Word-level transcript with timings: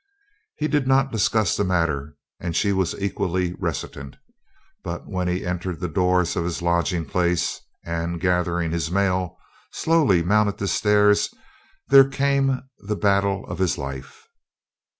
He 0.57 0.67
did 0.67 0.87
not 0.87 1.11
discuss 1.11 1.55
the 1.55 1.63
matter, 1.63 2.15
and 2.39 2.55
she 2.55 2.73
was 2.73 2.95
equally 2.99 3.53
reticent; 3.59 4.15
but 4.83 5.07
when 5.07 5.27
he 5.27 5.45
entered 5.45 5.79
the 5.79 5.87
doors 5.87 6.35
of 6.35 6.43
his 6.43 6.63
lodging 6.63 7.05
place 7.05 7.61
and, 7.85 8.19
gathering 8.19 8.71
his 8.71 8.89
mail, 8.89 9.37
slowly 9.71 10.23
mounted 10.23 10.57
the 10.57 10.67
stairs, 10.67 11.31
there 11.89 12.09
came 12.09 12.61
the 12.79 12.95
battle 12.95 13.45
of 13.45 13.59
his 13.59 13.77
life. 13.77 14.27